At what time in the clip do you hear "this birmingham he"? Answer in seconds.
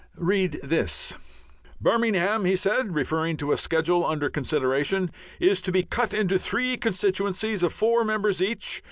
0.63-2.55